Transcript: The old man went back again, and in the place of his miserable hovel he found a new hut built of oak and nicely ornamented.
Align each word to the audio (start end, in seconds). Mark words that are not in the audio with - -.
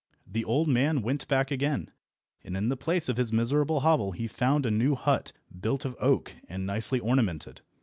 The 0.25 0.43
old 0.43 0.67
man 0.67 1.03
went 1.03 1.27
back 1.27 1.51
again, 1.51 1.91
and 2.43 2.57
in 2.57 2.69
the 2.69 2.75
place 2.75 3.07
of 3.07 3.17
his 3.17 3.31
miserable 3.31 3.81
hovel 3.81 4.13
he 4.13 4.25
found 4.25 4.65
a 4.65 4.71
new 4.71 4.95
hut 4.95 5.31
built 5.59 5.85
of 5.85 5.95
oak 5.99 6.31
and 6.49 6.65
nicely 6.65 6.99
ornamented. 6.99 7.61